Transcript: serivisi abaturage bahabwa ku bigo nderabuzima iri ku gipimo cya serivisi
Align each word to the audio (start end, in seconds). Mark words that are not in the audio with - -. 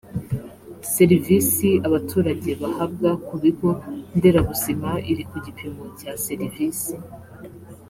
serivisi 0.93 1.69
abaturage 1.87 2.51
bahabwa 2.61 3.09
ku 3.25 3.33
bigo 3.41 3.71
nderabuzima 4.17 4.89
iri 5.11 5.23
ku 5.29 5.37
gipimo 5.45 5.83
cya 5.99 6.11
serivisi 6.25 6.93